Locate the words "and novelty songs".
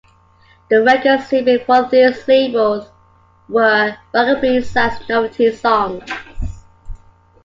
5.01-6.09